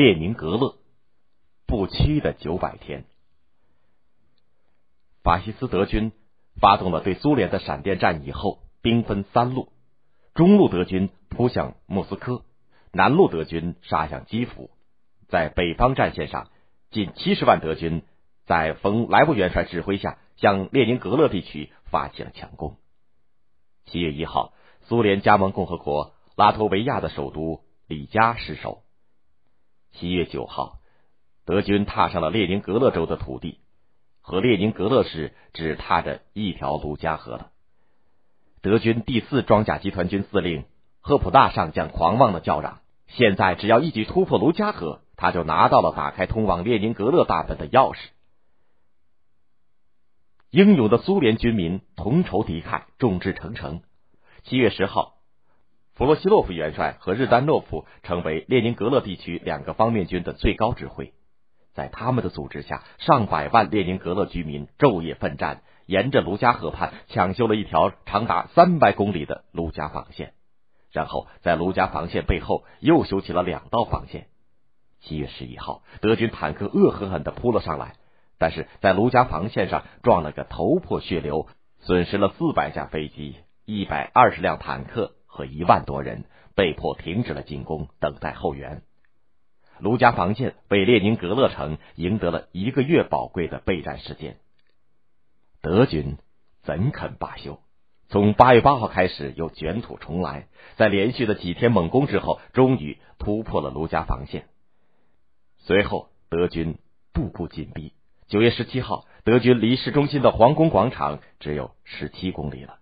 [0.00, 0.76] 列宁格勒，
[1.66, 3.04] 不屈的九百天。
[5.24, 6.12] 法西斯德军
[6.60, 9.72] 发动了对苏联的闪电战以后，兵分三路：
[10.34, 12.44] 中路德军扑向莫斯科，
[12.92, 14.70] 南路德军杀向基辅。
[15.26, 16.48] 在北方战线上，
[16.92, 18.04] 近七十万德军
[18.46, 22.76] 在冯莱布元帅指挥下，向列宁格勒地区发起了强攻。
[23.86, 24.52] 七月一号，
[24.82, 28.84] 苏联加盟共和国拉脱维亚的首都里加失守。
[29.98, 30.78] 七月九号，
[31.44, 33.58] 德军踏上了列宁格勒州的土地，
[34.20, 37.50] 和列宁格勒市只踏着一条卢加河了。
[38.62, 40.66] 德军第四装甲集团军司令
[41.00, 42.80] 赫普大上将狂妄的叫嚷
[43.10, 47.98] ：“现在只要一举突破卢加河，他就拿到了打开通往列宁格勒大门的钥匙。”
[50.50, 53.82] 英勇的苏联军民同仇敌忾，众志成城。
[54.44, 55.17] 七月十号。
[55.98, 61.12] 弗罗西洛夫元帅和日丹诺夫成为列宁格勒地区两个方面军的最高指挥，
[61.74, 70.34] 在他们的组织下，上百万列宁格勒居民昼夜奋战，沿着卢加河畔抢修了一条长达三百公里的卢加防线，
[70.92, 74.28] 然后在卢加防线背后又修起了两道防线。
[75.00, 77.96] 七月十一号，德军坦克恶狠狠的扑了上来，
[78.38, 81.48] 但是在卢加防线上撞了个头破血流，
[81.80, 83.34] 损失了四百架飞机、
[83.64, 85.14] 一百二十辆坦克。
[85.38, 86.24] 和一万多人
[86.56, 88.82] 被迫停止了进攻，等待后援。
[89.78, 94.38] 卢家防线为列宁格勒城赢得了一个月宝贵的备战时间。
[95.62, 96.16] 德军
[96.64, 97.60] 怎肯罢休？
[98.08, 104.48] 从八月八号开始，又卷土重来，在连续的几天猛攻之后，终于突破了卢家防线。
[105.58, 106.78] 随后，德军
[107.12, 107.92] 步步紧逼。
[108.26, 112.80] 九月十七号，德军离市中心的皇宫广场只有十七公里了。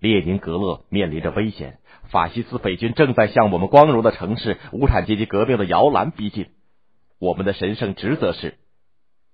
[0.00, 1.78] 列宁格勒面临着危险，
[2.10, 6.50] 法西斯匪军正在向我们光荣的城市无产阶级革命的摇篮逼近。
[7.18, 8.58] 我们的神圣职责是，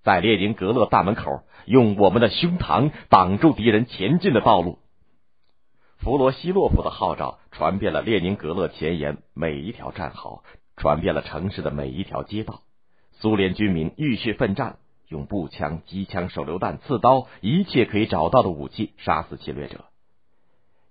[0.03, 4.79] 在列宁格勒大门口用我们的胸膛挡住敌人前进的道路。
[5.99, 10.43] 弗罗西洛夫的号召传遍了列宁格勒前沿每一条战壕，
[10.77, 12.63] 传遍了城市的每一条街道。
[13.13, 14.79] 苏联军民浴血奋战，
[15.09, 19.85] 用步枪、机枪、手榴弹、刺刀，一切可以找到的武器杀死侵略者。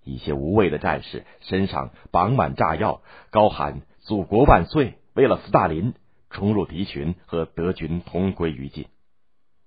[0.04, 5.94] 一些无畏的战士身上绑满炸药，高喊“祖国万岁”，为了斯大林，
[6.30, 8.88] 冲入敌群和德军同归于尽。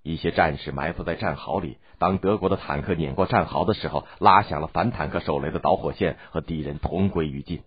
[0.03, 7.61] 一些战士埋伏在战壕里，当德国的坦克碾过战壕的时候，拉响了反坦克手雷的导火线，和敌人同归于尽。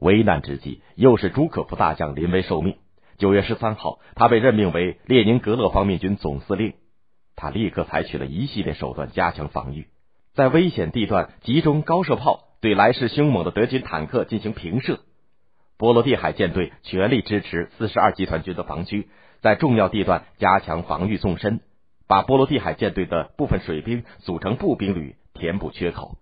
[0.00, 2.78] 危难之际，又是朱可夫大将临危受命。
[3.18, 6.74] 九月十三号，他被任命为列宁格勒方面军总司令，
[7.36, 9.88] 他立刻采取了一系列手段加强防御。
[10.38, 15.00] 在危险地段集中高射炮，对来势凶猛的德军坦克进行平射。
[15.76, 19.08] 波罗的海舰队全力支持四十二集团军的防区，
[19.40, 21.58] 在重要地段加强防御纵深，
[22.06, 26.18] 把波罗的海舰队的部分水兵组成步兵旅，填补缺口。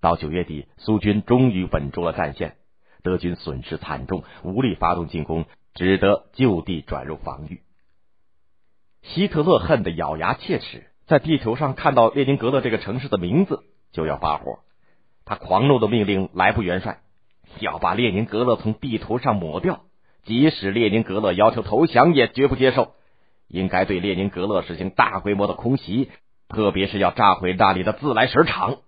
[0.00, 2.56] 到九月底，苏军终于稳住了战线，
[3.02, 7.60] 德军损失惨重，无力发动进攻，只得就地转入防御。
[9.02, 10.86] 希特勒恨得咬牙切齿。
[11.12, 14.60] 在地球上看到列宁格勒这个城市的名字就要发火，
[15.26, 17.00] 他狂怒的命令莱布元帅
[17.58, 19.82] 要把列宁格勒从地图上抹掉，
[20.24, 22.94] 即使列宁格勒要求投降也绝不接受，
[23.46, 26.10] 应该对列宁格勒实行大规模的空袭，
[26.48, 28.78] 特别是要炸毁那里的自来水厂。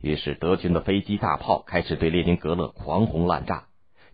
[0.00, 3.66] 于是德军的飞机大炮开始对列宁格勒狂轰滥炸，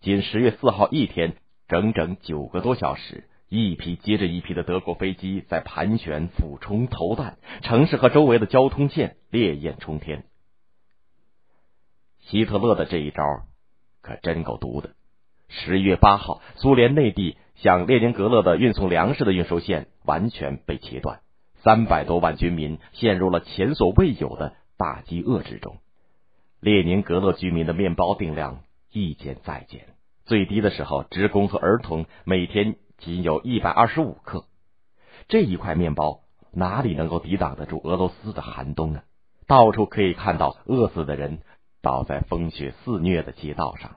[0.02, 1.36] 仅十月四号一天，
[1.68, 3.24] 整整九个多小时。
[3.48, 10.24] 一批接着一批的德国飞机在盘旋、俯冲、投弹，城市和周围的交通线烈焰冲天。
[12.20, 13.22] 希特勒的这一招
[14.02, 14.94] 可真够毒的。
[15.48, 21.20] 十一月八号，苏联内地向列宁格勒的运送粮食的运输线完全被切断，
[21.62, 25.76] 三百多万军民陷入了前所未有的大饥饿之中。
[26.58, 29.86] 列宁格勒居民的面包定量一减再减，
[30.24, 32.74] 最低的时候，职工和儿童每天。
[32.98, 34.44] 仅有一百二十五克，
[35.28, 36.20] 这一块面包
[36.52, 39.02] 哪里能够抵挡得住俄罗斯的寒冬呢？
[39.46, 41.40] 到处可以看到饿死的人
[41.82, 43.96] 倒在风雪肆虐的街道上。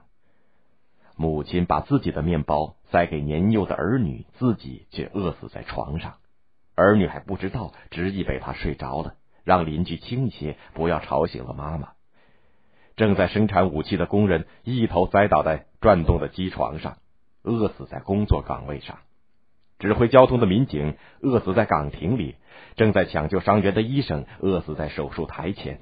[1.16, 6.14] 母亲把自己的面包塞给年幼的儿女，自己却饿死在床上。
[6.76, 9.14] 儿女还不知道，执意被他睡着了，
[9.44, 11.90] 让邻居轻一些，不要吵醒了妈妈。
[12.96, 16.98] 正在生产武器的工人一头栽倒在转动的机床上。
[17.42, 18.98] 饿死在工作岗位上，
[19.78, 22.36] 指挥交通的民警饿死在岗亭里，
[22.76, 25.80] 正在抢救伤员的医生饿死在手术台前，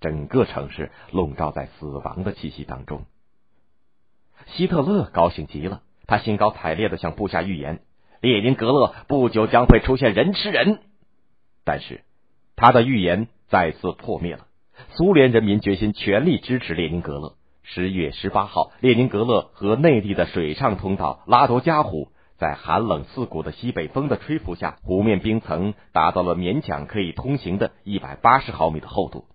[0.00, 3.06] 整个城市笼罩在死亡的气息当中。
[4.46, 7.80] 希特勒高兴极了，他兴高采烈的向部下预言，
[8.20, 10.80] 列宁格勒不久将会出现人吃人。
[11.64, 12.02] 但是，
[12.56, 14.46] 他的预言再次破灭了。
[14.92, 17.37] 苏联人民决心全力支持列宁格勒。
[17.70, 29.26] 十月十八号，列宁格勒和内地的水上通道拉多加湖，在寒冷刺骨的西北风的吹拂下，湖面冰层达到了勉强可以通行的一百八十毫米的厚度。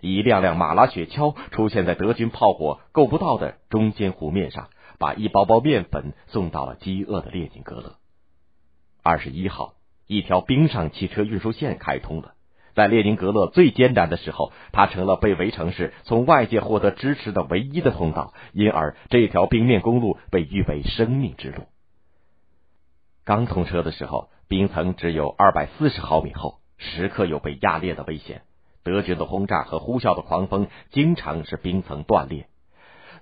[0.00, 4.68] 一辆辆马拉雪橇出现在德军炮火够不到的中间湖面上，
[5.00, 7.96] 把一包包面粉送到了饥饿的列宁格勒。
[9.02, 9.74] 二十一号，
[10.06, 12.34] 一条冰上汽车运输线开通了。
[12.74, 21.64] 在列宁格勒最艰难的时候，它成了被围城市从外界获得支持的唯一的通道，因而这条冰面公路被誉为“生命之路”。
[23.24, 28.42] 刚通车的时候，冰层只有二百四十毫米厚，时刻有被压裂的危险。
[28.82, 32.48] 德军的轰炸和呼啸的狂风，经常使冰层断裂，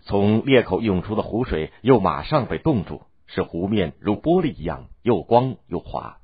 [0.00, 6.19] 从裂口涌出的湖水又马上被冻住，使湖面如玻璃一样又光又滑。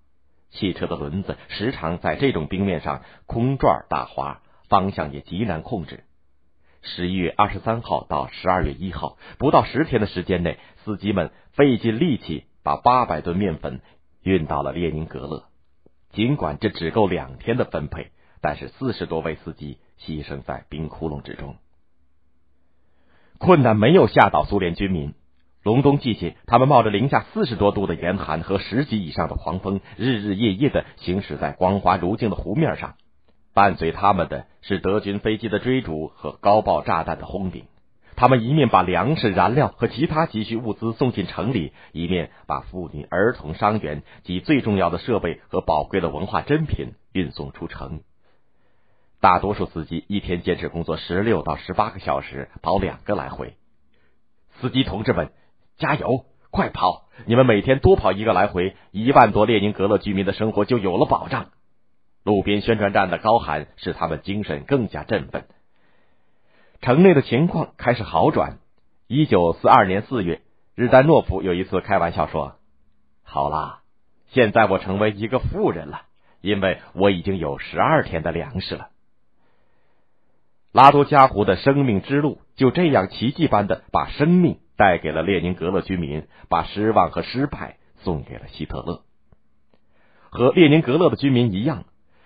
[0.50, 6.04] 汽车的轮子时常在这种冰面上空转打滑，方向也极难控制。
[6.82, 13.80] 十一月二十三号到十二月一号，不到十天的时间内，司机们费尽力气把八百吨面粉
[14.22, 15.46] 运到了列宁格勒。
[16.12, 21.56] 尽管这只够两天的分配，但是四十多位司机牺牲在冰窟窿之中。
[23.38, 25.12] 困难没有吓倒苏联军民。
[25.66, 32.94] 隆冬季节，他们冒着零下四十多度的严寒和十级以上的狂风，日日夜夜的行驶在光滑如镜的湖面上。
[33.52, 37.64] 伴随他们的是德军飞机的追逐和高爆炸弹的轰顶。
[38.14, 48.02] 他们一面把粮食、燃料和其他急需物资送进城里，一面把妇女、儿童、伤员及最重要的设备和宝贵的文化珍品运送出城。
[49.20, 53.56] 大多数司机一天坚持工作十六到十八个小时，跑两个来回。
[54.60, 55.32] 司机同志们。
[55.78, 57.04] 加油，快跑！
[57.26, 61.48] 你们每天多跑一个来回，一万多列宁格勒居民的生活就有了保障。
[62.22, 65.44] 路边宣传站的高喊使他们精神更加振奋。
[66.80, 68.58] 城内的情况开始好转。
[69.06, 70.40] 一九四二年四月，
[70.74, 72.56] 日丹诺夫有一次开玩笑说
[73.22, 73.82] ：“好啦，
[74.28, 76.02] 现在我成为一个富人了，
[76.40, 78.88] 因为我已经有十二天的粮食了。”
[80.72, 84.58] 拉多加湖的生命之路就这样奇迹般的把生命。
[84.76, 89.02] 带给了列宁格勒居民，把失望和失败送给了希特勒。
[90.30, 91.84] 和列宁格勒的居民一样，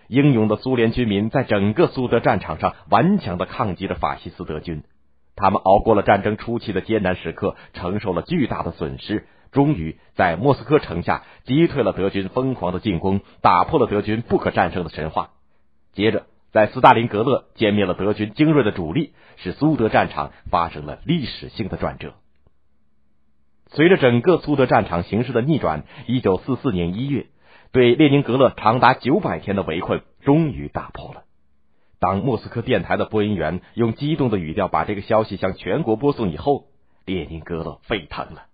[0.09, 4.83] 英勇的苏联居民在整个苏德战场上顽强的抗击着法西斯德军。
[5.37, 15.31] 他们熬过了战争初期的艰难时刻，承受了巨大的损失，终于在莫斯科城下击退了德军疯狂的进攻，打破了德军不可战胜的神话。
[15.93, 22.15] 接着，在斯大林格勒歼灭了德军精锐的主力，使苏德战场发生了历史性的转折。
[23.73, 27.27] 随着整个苏德战场形势的逆转，一九四四年一月，
[27.71, 31.23] 对列宁格勒长达九百天的围困终于打破了。
[32.01, 36.65] 当莫斯科电台的播音员用激动的语调把这个消息向全国播送以后，
[37.05, 38.47] 列宁格勒沸腾了，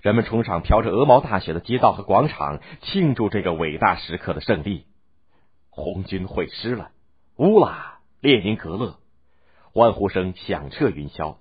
[0.00, 4.86] 人们冲上飘着鹅毛大雪的街道和广场，庆祝这个伟大时刻的胜利。
[5.68, 6.90] 红军会师了，
[7.36, 8.96] 乌拉列宁格勒，
[9.74, 11.36] 欢呼声响彻云霄。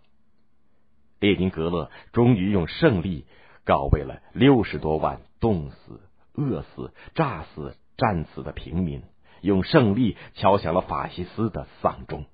[1.24, 3.26] 列宁格勒终于用胜利
[3.64, 6.02] 告慰了六十多万冻死、
[6.34, 9.04] 饿死、炸死、战死的平民，
[9.40, 12.26] 用胜利敲响了法西斯的丧钟。